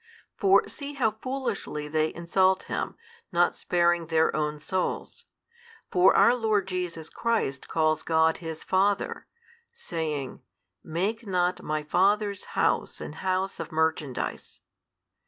|163 0.39 0.39
For 0.39 0.67
see 0.67 0.93
how 0.93 1.11
foolishly 1.11 1.87
they 1.87 2.11
insult 2.11 2.63
Him, 2.63 2.95
not 3.31 3.55
sparing 3.55 4.07
their 4.07 4.35
own 4.35 4.59
souls. 4.59 5.25
For 5.91 6.15
our 6.15 6.33
Lord 6.33 6.67
Jesus 6.67 7.07
Christ 7.07 7.67
calls 7.67 8.01
God 8.01 8.37
His 8.37 8.63
Father, 8.63 9.27
saying, 9.73 10.41
Make 10.83 11.27
not 11.27 11.61
My 11.61 11.83
Father's 11.83 12.45
House 12.57 12.99
an 12.99 13.13
House 13.13 13.59
of 13.59 13.71
merchandise. 13.71 14.61